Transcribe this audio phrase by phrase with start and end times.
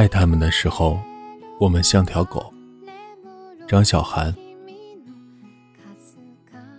[0.00, 0.98] 爱他们的时候，
[1.58, 2.50] 我们像条狗。
[3.68, 4.34] 张小涵。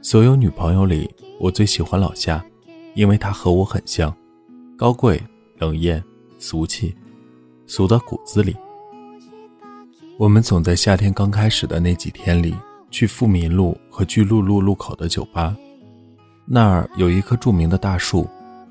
[0.02, 1.08] 所有女朋友里，
[1.40, 2.44] 我最喜欢老夏，
[2.96, 4.12] 因为她和我很像，
[4.76, 5.22] 高贵、
[5.60, 6.04] 冷艳、
[6.40, 6.96] 俗气，
[7.68, 8.58] 俗到骨子里。
[10.18, 12.56] 我们总在夏天刚开始的那几天里，
[12.90, 15.56] 去富民路和巨鹿路路口的酒吧，
[16.44, 18.28] 那儿有一棵著名的大树，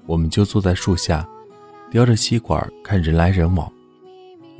[0.06, 1.24] 我们就坐在树下，
[1.88, 3.72] 叼着吸管看人来人往。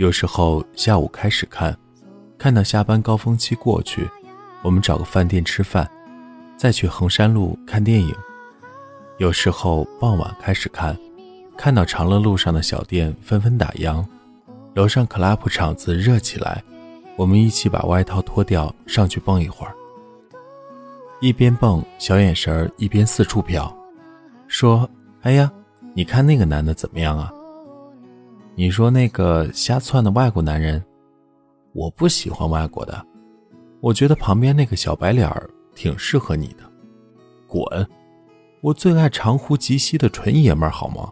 [0.01, 1.77] 有时候下午开始看，
[2.39, 4.09] 看到下班高峰期过去，
[4.63, 5.87] 我们找个饭店吃饭，
[6.57, 8.15] 再去衡山路看电影。
[9.19, 10.97] 有时候傍晚开始看，
[11.55, 14.03] 看到长乐路上的小店纷纷打烊，
[14.73, 16.65] 楼上 club 场子热起来。
[17.17, 19.75] 我们一起把外套脱掉，上去蹦一会儿。
[21.21, 23.71] 一边蹦，小眼神儿一边四处瞟，
[24.49, 24.89] 说
[25.21, 25.53] ：“哎呀，
[25.93, 27.31] 你看那个男的怎么样啊？
[28.61, 30.85] 你说那个瞎窜的外国男人，
[31.73, 33.03] 我不喜欢外国的，
[33.81, 36.71] 我觉得旁边那个小白脸儿挺适合你的。
[37.47, 37.65] 滚！
[38.61, 41.11] 我最爱长呼及膝的纯爷们儿，好吗？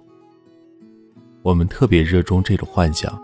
[1.40, 3.18] 我们特别热衷这种幻想。”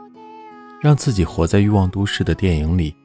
[0.80, 2.96] 让自己活在欲望都市的电影里，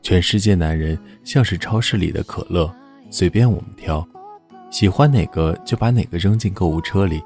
[0.00, 2.74] 全世界男人像是超市里的可乐，
[3.10, 4.08] 随便我们挑，
[4.70, 7.22] 喜欢哪个就把哪个扔进购物车里，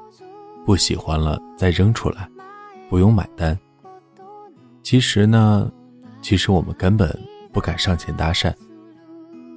[0.65, 2.27] 不喜欢了再扔出来，
[2.91, 3.57] 不用买单。
[4.83, 5.71] 其实呢，
[6.21, 7.17] 其实我们根本
[7.53, 8.53] 不敢上前搭讪，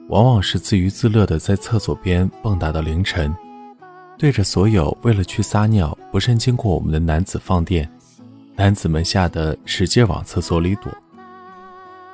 [0.09, 3.35] 往往是自娱自乐的在厕所边蹦跶到凌晨，
[4.17, 7.91] 对着所有为了去撒尿不慎经过我们的男子放电。
[8.55, 10.93] 男子们吓得使劲往厕所里躲。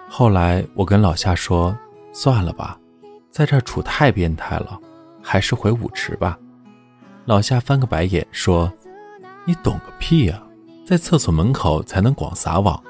[0.09, 1.77] 后来我跟老夏说
[2.15, 2.81] ：“算了吧，
[3.31, 4.81] 在这处太变态了，
[5.23, 6.39] 还是回舞池吧。”
[7.27, 8.73] 老夏翻个白眼说
[9.45, 10.43] ：“你懂个屁呀，
[10.85, 12.83] 在厕所门口才能广撒网，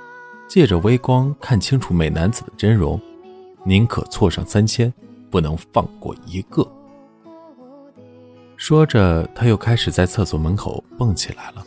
[0.48, 3.00] 借着微光看清楚美男子的真容，
[3.64, 4.92] 宁可错上三千，
[5.30, 6.66] 不能放过一个。”
[8.56, 11.64] 说着，他又开始在厕所门口蹦起来了。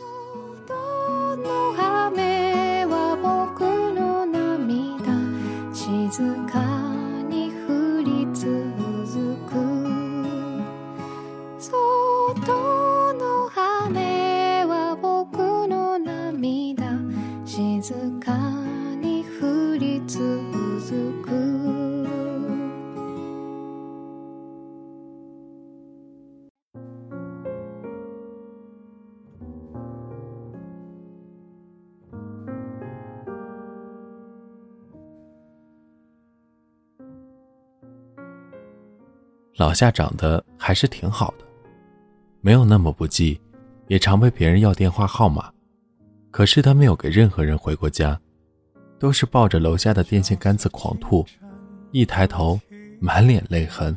[39.64, 41.46] 老夏长得还是挺好的，
[42.42, 43.40] 没有那么不济，
[43.86, 45.50] 也常被别人要电话号码。
[46.30, 48.20] 可是他没有给任何人回过家，
[48.98, 51.24] 都是抱着楼下的电线杆子狂吐，
[51.92, 52.60] 一抬头
[53.00, 53.96] 满脸泪痕，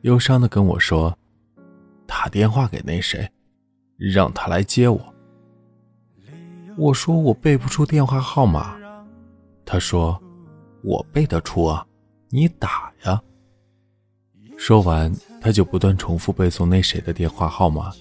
[0.00, 1.14] 忧伤的跟我说
[2.08, 3.30] ：“打电话给那谁，
[3.98, 5.14] 让他来接我。”
[6.78, 8.78] 我说：“我背不出电话号码。”
[9.62, 10.18] 他说
[10.82, 11.86] ：“我背得出啊，
[12.30, 13.22] 你打呀。”
[14.56, 17.92] 说完，他就不断重复背诵那谁的电话号码，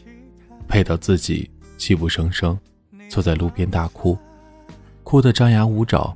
[0.67, 2.57] 配到自己泣不成声，
[3.09, 4.17] 坐在路边大哭，
[5.03, 6.15] 哭得张牙舞爪，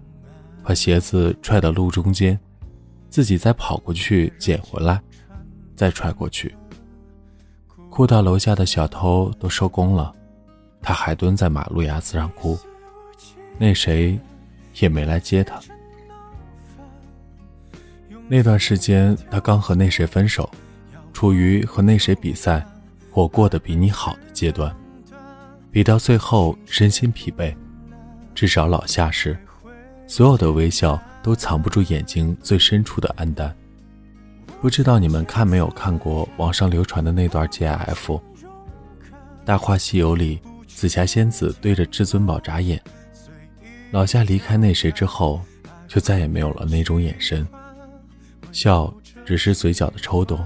[0.63, 2.39] 把鞋子踹到路中间，
[3.09, 5.00] 自己再跑过去捡回来，
[5.75, 6.56] 再踹过去，
[7.89, 10.16] 哭到楼下的小偷都收工了，
[10.81, 12.57] 他还蹲在马路牙子上哭，
[13.57, 14.17] 那谁
[14.79, 15.59] 也没来接他。
[18.31, 20.47] 那段时间，他刚和那谁分手，
[21.12, 22.63] 处于和那谁比赛，
[23.12, 24.71] 我过得比你好的阶段，
[25.71, 27.56] 比到最后身心疲惫，
[28.36, 29.36] 至少老夏是，
[30.06, 33.51] 所有的微笑都藏不住眼睛最深处的黯淡。
[34.62, 37.95] 不知道你们看没有看过网上流传的那段 GIF，
[39.44, 42.80] 《大话西游》里紫霞仙子对着至尊宝眨眼，
[43.89, 45.42] 老夏离开那谁之后，
[45.88, 47.48] 就再也没有了那种眼神。
[48.51, 48.94] 笑
[49.25, 50.40] 只是嘴角的抽动，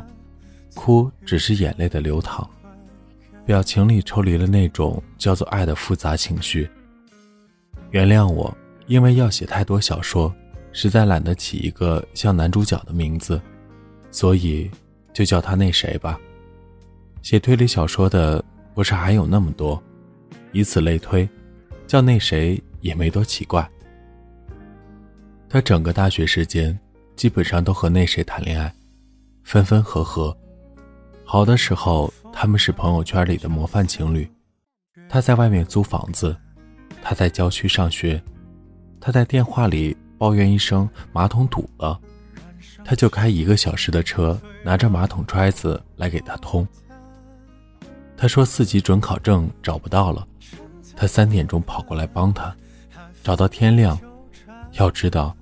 [0.75, 2.47] 哭只是眼泪的流淌，
[3.45, 6.69] 表情里抽离了那种叫做爱的复杂情绪。
[7.91, 8.55] 原谅我，
[8.87, 10.33] 因为要写太多小说，
[10.71, 13.41] 实在懒得起一个像男主角的名字，
[14.11, 14.69] 所以
[15.13, 16.19] 就叫他那谁吧。
[17.21, 19.81] 写推理小说的不是还有那么多，
[20.51, 21.27] 以此类推，
[21.87, 23.67] 叫那谁也没多奇怪。
[25.47, 26.77] 他整个大学时间。
[27.15, 28.73] 基本上都和那谁谈恋爱，
[29.43, 30.35] 分分合合。
[31.23, 34.29] 好的时候，他们是朋友圈里的模范情侣。
[35.07, 36.35] 他在外面租房子，
[37.01, 38.19] 他在郊区上学；
[38.99, 41.99] 他在电话里抱怨一声马桶堵了，
[42.83, 46.67] 他就开一个小时的车，拿着马桶揣子来给他通。
[48.17, 50.27] 他说四级准考证找不到了，
[50.95, 52.55] 他三点钟跑过来帮他，
[53.23, 53.99] 找到天亮。
[54.73, 55.35] 要知道，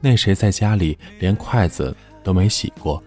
[0.00, 3.02] 那谁在家里连筷子都没洗过，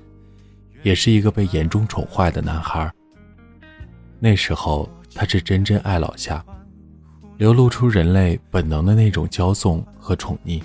[0.84, 2.92] 也是一个被严重宠坏的男孩。
[4.20, 6.44] 那时候他是真真爱老夏，
[7.38, 10.62] 流露出人类本能的那种骄纵和宠溺。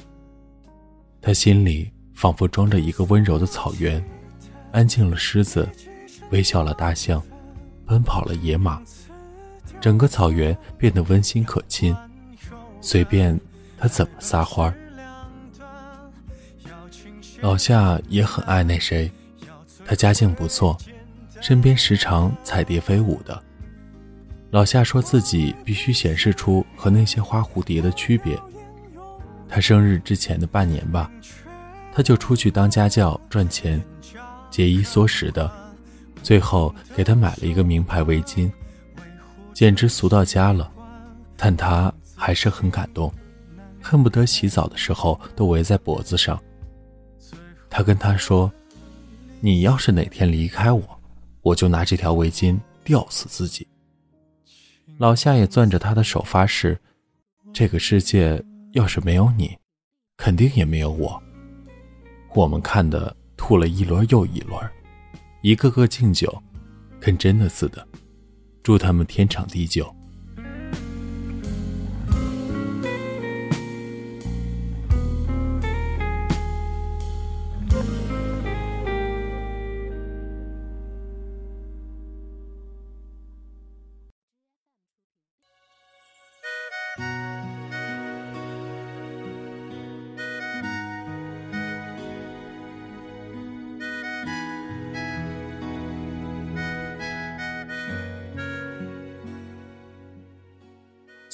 [1.22, 4.04] 他心里仿佛装着一个温柔的草原，
[4.72, 5.68] 安静了狮子，
[6.30, 7.22] 微笑了大象，
[7.86, 8.82] 奔跑了野马，
[9.80, 11.96] 整个草原变得温馨可亲，
[12.80, 13.38] 随便
[13.78, 14.85] 他怎么撒欢儿。
[17.40, 19.10] 老夏也很爱那谁，
[19.84, 20.76] 他家境不错，
[21.40, 23.42] 身边时常彩蝶飞舞的。
[24.50, 28.38] 老夏说自己必须显示出和那些花蝴蝶的区别。
[29.48, 31.10] 他生日之前的半年吧，
[31.92, 33.82] 他就出去当家教赚钱，
[34.50, 35.50] 节衣缩食的，
[36.22, 38.50] 最后给他买了一个名牌围巾，
[39.52, 40.70] 简直俗到家了，
[41.36, 43.12] 但他还是很感动，
[43.82, 46.40] 恨不得洗澡的时候都围在脖子上。
[47.76, 48.50] 他跟他说
[49.38, 50.82] ：“你要是哪天离开我，
[51.42, 53.68] 我就拿这条围巾吊死自己。”
[54.96, 56.80] 老夏也攥着他的手发誓
[57.52, 58.42] ：“这个世界
[58.72, 59.54] 要是没有你，
[60.16, 61.22] 肯定也没有我。”
[62.34, 64.58] 我们看的吐了一轮又一轮，
[65.42, 66.42] 一个个敬酒，
[66.98, 67.86] 跟真的似的，
[68.62, 69.94] 祝他们天长地久。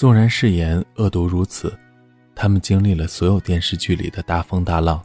[0.02, 1.72] 纵然誓言恶毒如此，
[2.34, 5.00] 他们经历了所有电视剧里的大风大浪，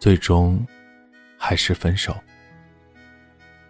[0.00, 0.66] 最终
[1.36, 2.16] 还是分手。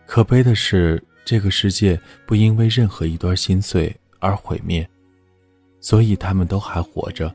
[0.07, 4.89] 可悲的是，这个世界不因为任何一段心碎而毁灭，
[5.81, 7.35] 所以他们都还活着。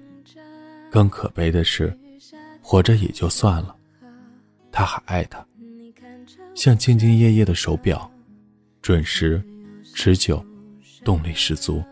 [0.90, 1.94] 更可悲的是，
[2.62, 3.75] 活着也就算了，
[4.72, 5.46] 他还爱她，
[6.56, 8.10] 像兢兢业业的手表，
[8.81, 9.44] 准时、
[9.94, 10.42] 持久、
[11.04, 11.84] 动力十足。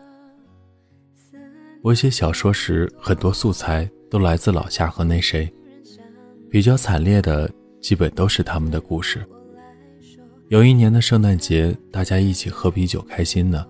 [1.82, 5.50] 我写小说时，很多素材都来自老夏和那谁。
[6.50, 7.50] 比较惨烈的，
[7.80, 9.26] 基本都是他们的故事。
[10.48, 13.66] 有一年的圣诞节，大家一起喝啤酒，开心呢。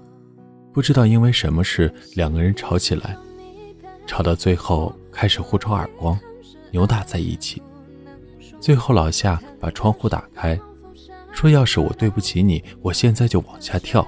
[0.72, 3.16] 不知道因为什么事，两个人吵起来，
[4.08, 6.18] 吵到最后开始互抽耳光，
[6.72, 7.62] 扭打在一起。
[8.58, 10.58] 最后老夏把窗户打开，
[11.32, 14.04] 说：“要是我对不起你，我现在就往下跳。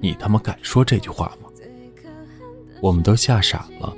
[0.00, 1.48] 你他妈敢说这句话吗？”
[2.82, 3.94] 我们都吓傻了。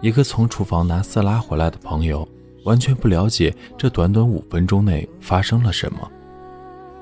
[0.00, 2.28] 一个从厨房拿色拉回来的朋友，
[2.64, 6.10] 完全不了解这短短五分钟内发生了什么，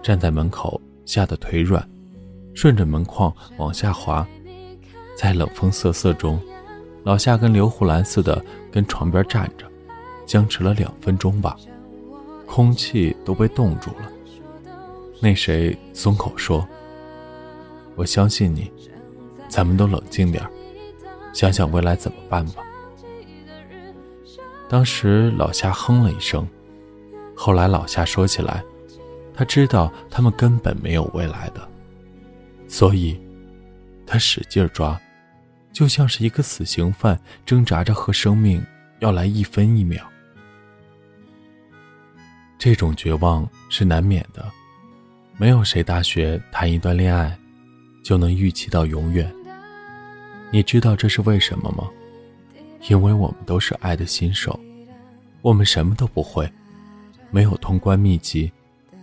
[0.02, 1.82] 站在门口吓得腿软，
[2.52, 4.26] 顺着门框往下滑，
[5.16, 6.38] 在冷风瑟瑟中，
[7.04, 9.64] 老夏跟刘胡兰似的跟床边站着，
[10.26, 11.56] 僵持了两分钟吧，
[12.46, 14.12] 空气都被冻住了。
[15.22, 16.68] 那谁松口说
[17.96, 18.70] ：“我相信你，
[19.48, 20.44] 咱们都冷静点
[21.32, 22.62] 想想未来怎么办吧。
[24.68, 26.46] 当时老夏哼了一声，
[27.34, 28.62] 后来老夏说起来，
[29.32, 31.68] 他知道他们根本没有未来的，
[32.68, 33.18] 所以，
[34.06, 35.00] 他使劲抓，
[35.72, 38.62] 就像是一个死刑犯挣扎着和生命
[38.98, 40.06] 要来一分一秒。
[42.58, 44.44] 这种绝望是难免的，
[45.38, 47.38] 没有谁大学谈一段恋爱，
[48.04, 49.32] 就能预期到永远。
[50.50, 51.88] 你知道这是为什么吗？
[52.88, 54.58] 因为我们都是爱的新手，
[55.42, 56.50] 我们什么都不会，
[57.30, 58.50] 没有通关秘籍，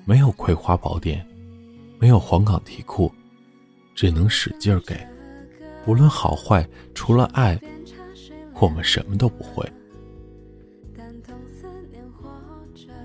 [0.06, 1.26] 没有葵花宝典，
[2.00, 3.12] 没有黄冈题库，
[3.94, 4.98] 只能使劲给。
[5.86, 7.60] 无论好坏，除了爱，
[8.60, 9.64] 我们什么都不会。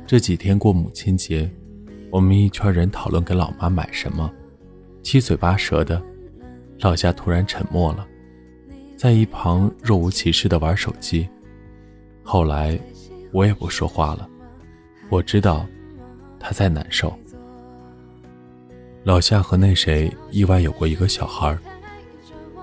[0.07, 1.51] 这几天过母亲节，
[2.11, 4.33] 我们一圈人讨论给老妈买什么，
[5.03, 6.03] 七嘴八舌的，
[6.79, 8.07] 老夏突然沉默了。
[9.01, 11.27] 在一旁若无其事的玩手机，
[12.23, 12.79] 后来
[13.33, 14.29] 我也不说话了。
[15.09, 15.67] 我知道
[16.39, 17.11] 他在难受。
[19.03, 21.57] 老夏和那谁意外有过一个小孩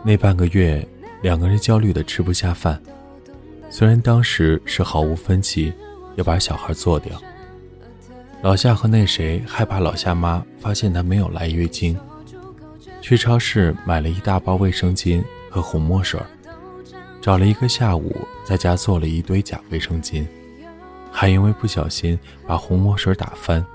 [0.04, 0.88] 那半个月
[1.24, 2.80] 两个人焦虑的吃不下饭，
[3.68, 5.74] 虽然当时是毫无分歧，
[6.18, 7.20] 要把小孩做掉。
[8.44, 11.98] 老夏和那谁害怕老夏妈发现他没有来月经，
[13.02, 15.24] 去超市买了一大包卫生巾
[15.58, 16.22] 和红墨水，
[17.20, 20.24] 找了一个下午，在家做了一堆假卫生巾，
[21.12, 23.66] 还因为不小心把红墨水打翻，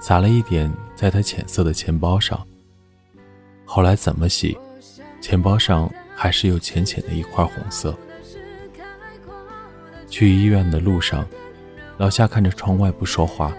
[0.00, 2.42] 洒了一点在他浅色的钱包上。
[3.66, 4.56] 后来怎么洗，
[5.20, 7.94] 钱包上还是有浅浅的一块红色。
[10.08, 11.26] 去医院的路上，
[11.98, 13.54] 老夏看着窗外不说话。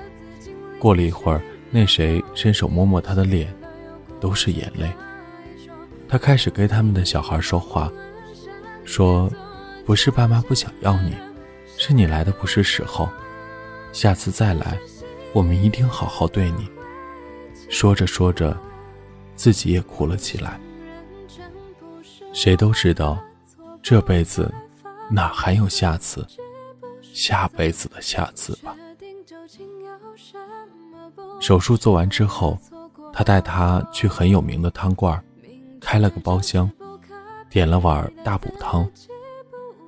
[0.79, 3.53] 过了一会儿，那谁伸手摸摸他的脸，
[4.19, 4.89] 都是眼泪。
[6.09, 7.91] 他开始跟他们的小孩说话，
[8.83, 9.31] 说
[9.85, 11.15] ：“不是爸妈不想要你，
[11.77, 13.07] 是你来的不是时候。
[13.91, 14.79] 下次再来，
[15.33, 16.67] 我们一定好好对你。”
[17.69, 18.57] 说着说着，
[19.35, 20.59] 自己也哭了起来。
[22.33, 23.23] 谁都知道，
[23.83, 24.51] 这辈子
[25.11, 26.25] 哪还有下次？
[27.13, 28.75] 下辈子的下次吧。
[31.39, 32.57] 手术做完之后，
[33.13, 35.23] 他带他去很有名的汤馆，
[35.91, 36.69] 开了个包厢，
[37.49, 38.87] 点了碗大补汤。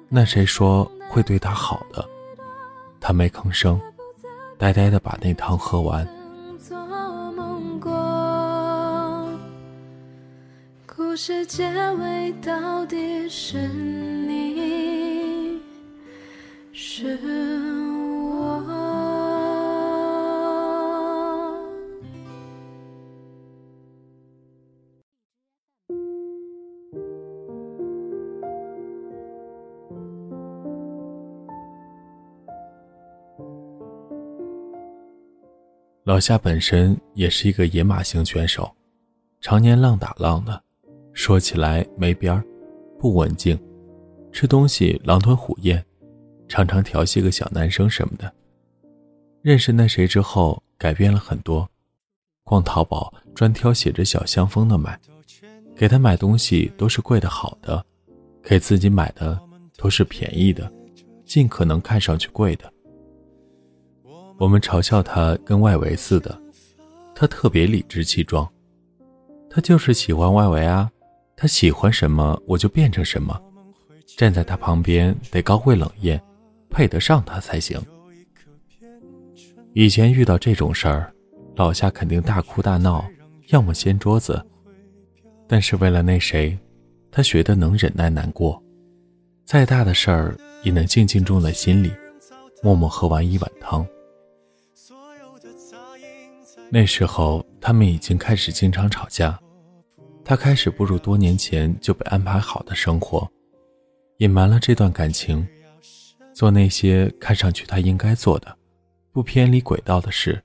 [0.09, 2.03] 那谁说会对他好的？
[2.99, 3.79] 他没吭声，
[4.57, 6.03] 呆呆的把那汤喝完。
[10.87, 15.61] 故事结尾到底是你，
[16.73, 17.80] 是。
[36.03, 38.75] 老夏本身也是一个野马型选手，
[39.39, 40.59] 常年浪打浪的，
[41.13, 42.43] 说起来没边儿，
[42.97, 43.55] 不文静，
[44.31, 45.83] 吃东西狼吞虎咽，
[46.47, 48.33] 常常调戏个小男生什么的。
[49.43, 51.69] 认识那谁之后，改变了很多，
[52.43, 54.99] 逛淘宝专挑写着小香风的买，
[55.75, 57.85] 给他买东西都是贵的好的，
[58.41, 59.39] 给自己买的
[59.77, 60.71] 都是便宜的，
[61.25, 62.73] 尽可能看上去贵的。
[64.41, 66.35] 我们嘲笑他跟外围似的，
[67.13, 68.49] 他特别理直气壮，
[69.47, 70.89] 他就是喜欢外围啊，
[71.37, 73.39] 他喜欢什么我就变成什么，
[74.17, 76.19] 站在他旁边得高贵冷艳，
[76.71, 77.79] 配得上他才行。
[79.73, 81.13] 以前遇到这种事儿，
[81.55, 83.05] 老夏肯定大哭大闹，
[83.49, 84.43] 要么掀桌子，
[85.47, 86.57] 但是为了那谁，
[87.11, 88.59] 他学得能忍耐难过，
[89.45, 91.91] 再大的事儿也能静静种在心里，
[92.63, 93.85] 默默喝完一碗汤。
[96.73, 99.37] 那时候，他们已经开始经常吵架。
[100.23, 103.29] 他开始步入多年前就被安排好的生活，
[104.19, 105.45] 隐瞒了这段感情，
[106.33, 108.57] 做那些看上去他应该做的、
[109.11, 110.41] 不偏离轨道的事。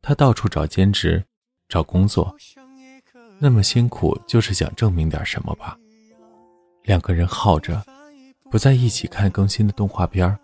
[0.00, 1.24] 他到处找兼职，
[1.68, 2.32] 找工作，
[3.40, 5.76] 那么辛苦就是想证明点什么吧。
[6.84, 7.84] 两个人耗着，
[8.48, 10.38] 不在一起看更新的动画片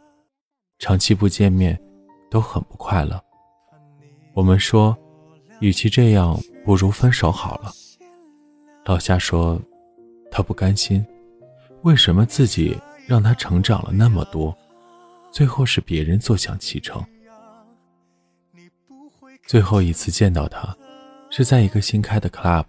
[0.80, 1.80] 长期不见面，
[2.28, 3.22] 都很不快乐。
[4.34, 4.96] 我们说，
[5.60, 7.70] 与其这样，不如分手好了。
[8.86, 9.60] 老夏说，
[10.30, 11.04] 他不甘心，
[11.82, 14.56] 为什么自己让他成长了那么多，
[15.30, 17.04] 最后是别人坐享其成？
[19.46, 20.74] 最后一次见到他，
[21.28, 22.64] 是在一个新开的 club，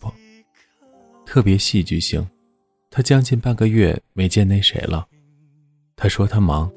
[1.26, 2.28] 特别戏剧性。
[2.92, 5.08] 他将近半个月没见那谁了。
[5.96, 6.72] 他说他忙，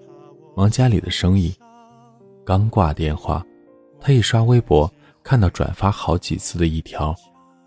[0.57, 1.55] 忙家里的生意，
[2.45, 3.45] 刚挂电话。
[4.07, 4.89] 他一刷微博，
[5.25, 7.13] 看到转发好几次的一条，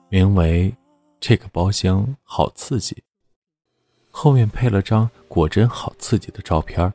[0.07, 0.73] 名为
[1.19, 2.95] “这个包厢好刺激”，
[4.09, 6.93] 后面配了张果真好刺激的照片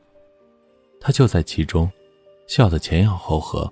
[0.99, 1.87] 他就在其中，
[2.47, 3.71] 笑得前仰后合。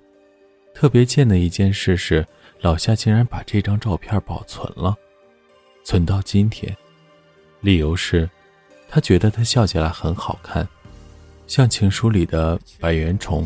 [0.72, 2.24] 特别贱的一件事是，
[2.60, 4.96] 老夏竟然把这张照片保存了，
[5.82, 6.72] 存到今天。
[7.62, 8.30] 理由是，
[8.88, 10.68] 他觉得他笑起来很好看，
[11.48, 13.44] 像情书里的百元虫。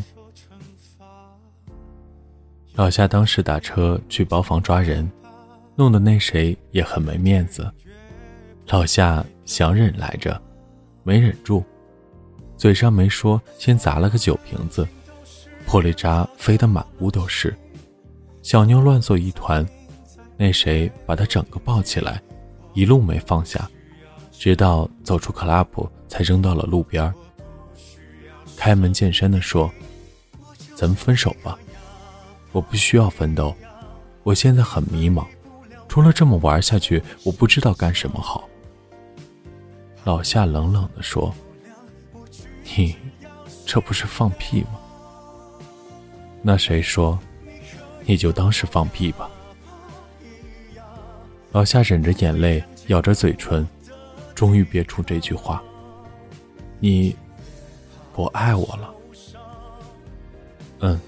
[2.78, 5.10] 老夏当时打车去包房抓人，
[5.74, 7.68] 弄得那谁也很没面子。
[8.68, 10.40] 老夏想忍来着，
[11.02, 11.64] 没忍住，
[12.56, 14.86] 嘴上没说，先砸了个酒瓶子，
[15.66, 17.52] 玻璃渣飞得满屋都是，
[18.42, 19.66] 小妞乱作一团。
[20.36, 22.22] 那谁把她整个抱起来，
[22.74, 23.68] 一路没放下，
[24.30, 27.12] 直到走出 club 才扔到了路边。
[28.56, 29.68] 开门见山的说
[30.76, 31.58] ：“咱们分手吧。”
[32.58, 33.54] 我不需要奋斗，
[34.24, 35.24] 我现在很迷茫，
[35.86, 38.48] 除了这么玩下去，我不知道干什么好。
[40.02, 41.32] 老夏冷冷地说
[42.76, 42.96] ：“你
[43.64, 44.80] 这不是放屁吗？
[46.42, 47.16] 那谁说？
[48.04, 49.30] 你就当是放屁吧。
[51.52, 53.64] 老夏忍着眼泪，咬着嘴唇，
[54.34, 55.62] 终于憋出这句话
[56.80, 57.14] ：“你
[58.12, 58.94] 不爱我了。”
[60.80, 61.00] 嗯。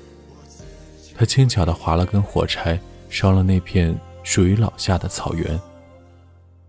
[1.20, 5.60] 他轻巧地划了根火柴，烧了那片属于老夏的草原。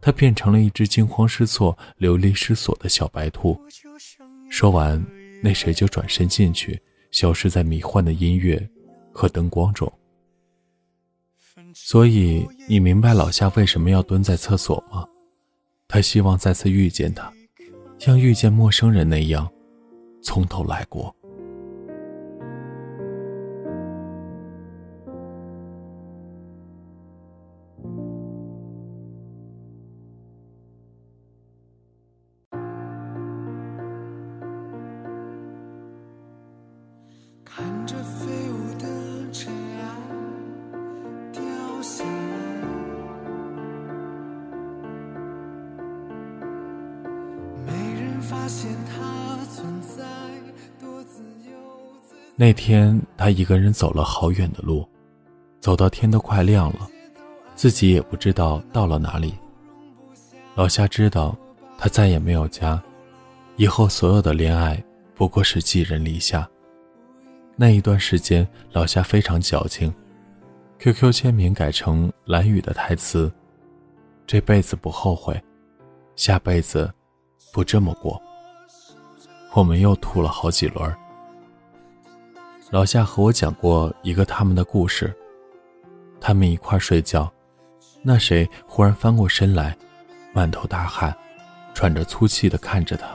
[0.01, 3.57] 他变成了一只惊慌失措、流离失所的小白兔。
[4.49, 5.01] 说完，
[5.41, 6.77] 那谁就转身进去，
[7.11, 8.61] 消失在迷幻的音乐
[9.13, 9.89] 和灯光中。
[11.73, 15.07] 所以，你明白老夏为什么要蹲在厕所吗？
[15.87, 17.31] 他希望再次遇见他，
[17.97, 19.49] 像遇见陌生人那样，
[20.21, 21.15] 从头来过。
[52.41, 54.83] 那天，他一个人走了好远的路，
[55.59, 56.89] 走到天都快亮了，
[57.53, 59.35] 自己也不知道到了哪里。
[60.55, 61.37] 老夏知道，
[61.77, 62.81] 他再也没有家，
[63.57, 64.83] 以后所有的恋爱
[65.13, 66.49] 不过是寄人篱下。
[67.55, 69.93] 那一段时间，老夏非常矫情
[70.79, 73.31] ，QQ 签名改成蓝雨的台词
[74.25, 75.39] ：“这辈子不后悔，
[76.15, 76.91] 下辈子
[77.53, 78.19] 不这么过。”
[79.53, 80.91] 我们又吐了好几轮。
[82.71, 85.13] 老夏和我讲过一个他们的故事。
[86.21, 87.29] 他们一块睡觉，
[88.01, 89.77] 那谁忽然翻过身来，
[90.31, 91.13] 满头大汗，
[91.73, 93.07] 喘着粗气的看着他。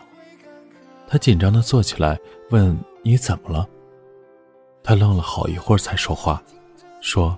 [1.08, 2.18] 他紧张的坐起来，
[2.50, 3.66] 问：“你怎么了？”
[4.84, 6.42] 他愣了好一会儿才说话，
[7.00, 7.34] 说：“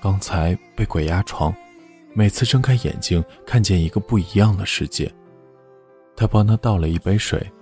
[0.00, 1.54] 刚才被鬼压床，
[2.14, 5.12] 每次睁开眼睛，看见一个不一样的世界。”
[6.16, 7.52] 他帮他倒了一杯水，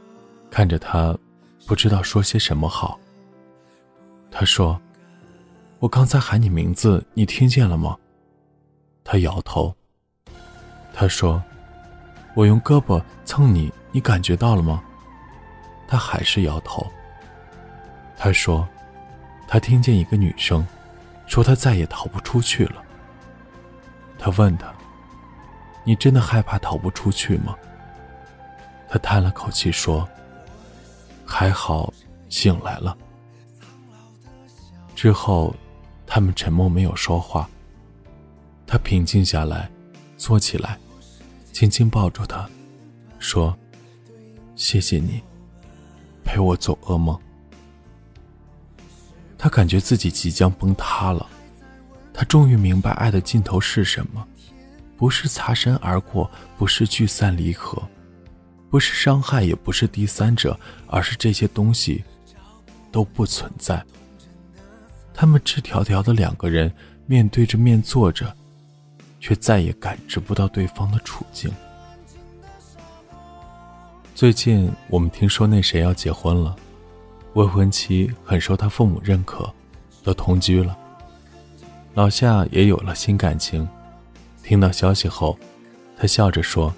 [0.52, 1.18] 看着他，
[1.66, 2.96] 不知道说些什么好。
[4.30, 4.80] 他说
[5.80, 7.96] ：“我刚才喊你名字，你听见了吗？”
[9.04, 9.74] 他摇头。
[10.94, 11.42] 他说
[12.34, 14.82] ：“我用胳膊蹭你，你感觉到了吗？”
[15.88, 16.86] 他还是摇头。
[18.16, 18.68] 他说
[19.48, 20.66] ：“他听见一个女生，
[21.26, 22.82] 说他再也逃不出去了。”
[24.16, 24.72] 他问他
[25.82, 27.56] ：“你真的害怕逃不出去吗？”
[28.88, 30.08] 他叹了口气说
[31.26, 31.92] ：“还好，
[32.28, 32.96] 醒来了。”
[35.00, 35.56] 之后，
[36.06, 37.48] 他们沉默，没有说话。
[38.66, 39.70] 他平静下来，
[40.18, 40.78] 坐起来，
[41.54, 42.46] 轻轻抱住他，
[43.18, 43.56] 说
[44.56, 45.22] ：“谢谢你，
[46.22, 47.18] 陪我做噩梦。”
[49.38, 51.26] 他感觉自己即将崩塌了。
[52.12, 54.28] 他终于明白爱的尽头是什么：
[54.98, 57.82] 不是擦身而过，不是聚散离合，
[58.68, 62.04] 不是伤害，也不是第三者，而是这些东西
[62.92, 63.82] 都不存在。
[65.20, 66.72] 他们赤条条的两个人
[67.04, 68.34] 面对着面坐着，
[69.20, 71.52] 却再也感知不到对方的处境。
[74.14, 76.56] 最近我们听说那谁要结婚了，
[77.34, 79.52] 未婚妻很受他父母认可，
[80.02, 80.74] 都同居了。
[81.92, 83.68] 老夏也有了新感情，
[84.42, 85.38] 听到消息后，
[85.98, 86.74] 他笑着说：“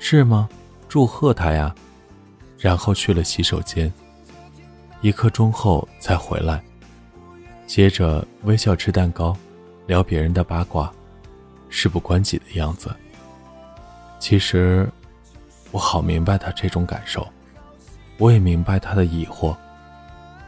[0.00, 0.48] 是吗？
[0.88, 1.74] 祝贺他呀！”
[2.58, 3.92] 然后去了洗手间，
[5.02, 6.64] 一刻钟后才回来。
[7.66, 9.36] 接着微笑吃蛋糕，
[9.86, 10.90] 聊别人的八卦，
[11.68, 12.94] 事不关己的样子。
[14.20, 14.88] 其实，
[15.72, 17.26] 我好明白他这种感受，
[18.18, 19.54] 我也明白他的疑惑，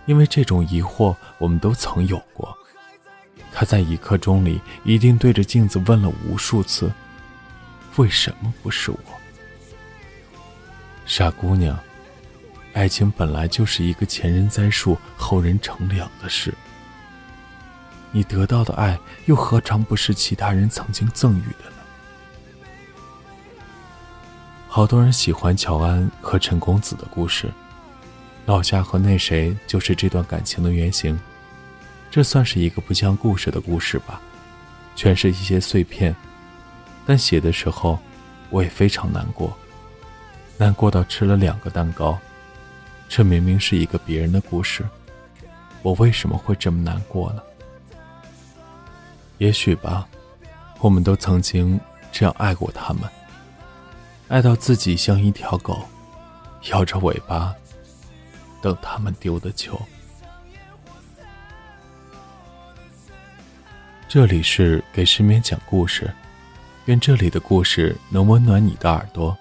[0.06, 2.56] 因为这种疑惑我们都曾有过。
[3.52, 6.92] 他在一刻钟里一定对着镜子问了无数次
[7.96, 8.98] ：“为什么不是我？”
[11.04, 11.76] 傻姑娘，
[12.74, 16.54] 爱情本来就是一个前人栽树，后人乘凉的事。
[18.10, 21.76] 你得到的爱，又何尝不是其他人曾经赠予的呢？
[24.66, 27.50] 好多人喜欢乔安和陈公子的故事，
[28.46, 31.18] 老夏和那谁就是这段感情的原型。
[32.10, 34.20] 这算是一个不像故事的故事吧，
[34.96, 36.14] 全是一些碎片。
[37.04, 37.98] 但写的时候，
[38.50, 39.56] 我也非常难过，
[40.56, 42.18] 难过到吃了两个蛋糕。
[43.08, 44.86] 这明明是一个别人的故事，
[45.82, 47.42] 我为什么会这么难过呢？
[49.38, 50.06] 也许吧，
[50.80, 53.08] 我们都曾经这样爱过他们，
[54.26, 55.80] 爱到自己像一条狗，
[56.70, 57.54] 摇着尾巴
[58.60, 59.80] 等他们丢的球。
[64.08, 66.12] 这里是给失眠讲故事，
[66.86, 69.36] 愿这里的故事能温暖你的耳朵，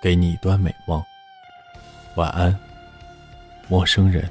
[0.00, 1.02] 给你一段美梦。
[2.16, 2.58] 晚安，
[3.68, 4.30] 陌生人。